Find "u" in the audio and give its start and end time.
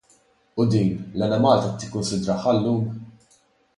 0.59-0.63